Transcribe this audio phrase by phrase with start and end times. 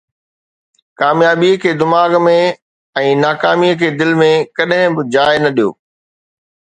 [0.99, 2.33] ڪاميابي کي دماغ ۾
[3.01, 5.69] ۽ ناڪامي کي دل ۾ ڪڏهن به جاءِ نه ڏيو